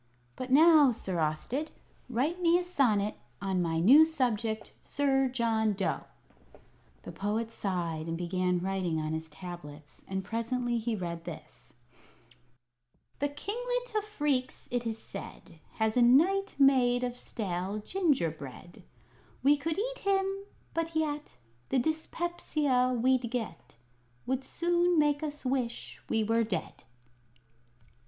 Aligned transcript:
"But 0.35 0.49
now, 0.49 0.91
Sir 0.91 1.19
Austed, 1.19 1.67
write 2.09 2.41
me 2.41 2.57
a 2.57 2.63
sonnet 2.63 3.19
on 3.39 3.61
my 3.61 3.79
new 3.79 4.03
subject, 4.03 4.73
Sir 4.81 5.29
John 5.31 5.73
Dough." 5.73 6.05
The 7.03 7.11
Poet 7.11 7.51
sighed 7.51 8.07
and 8.07 8.17
began 8.17 8.57
writing 8.57 8.99
on 8.99 9.13
his 9.13 9.29
tablets; 9.29 10.03
and 10.07 10.23
presently 10.23 10.79
he 10.79 10.95
read 10.95 11.23
this: 11.25 11.75
"The 13.19 13.29
Kinglet 13.29 13.93
of 13.95 14.03
Phreex, 14.03 14.67
it 14.71 14.87
is 14.87 14.97
said, 14.97 15.59
Has 15.73 15.95
a 15.95 16.01
Knight 16.01 16.55
made 16.57 17.03
of 17.03 17.15
stale 17.15 17.77
gingerbread; 17.77 18.81
We 19.43 19.55
could 19.55 19.77
eat 19.77 19.99
him, 19.99 20.25
but 20.73 20.95
yet 20.95 21.37
The 21.69 21.77
dyspepsia 21.77 22.97
we'd 22.99 23.29
get 23.29 23.75
Would 24.25 24.43
soon 24.43 24.97
make 24.97 25.21
us 25.21 25.45
wish 25.45 26.01
we 26.09 26.23
were 26.23 26.43
dead." 26.43 26.85